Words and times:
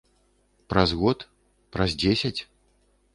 Праз 0.73 0.89
год, 1.01 1.19
праз 1.75 1.89
дзесяць? 2.05 2.41